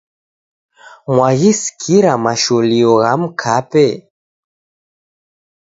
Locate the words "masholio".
2.25-2.91